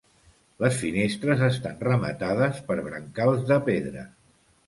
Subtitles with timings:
[0.61, 4.09] Les finestres estan rematades per brancals de pedra.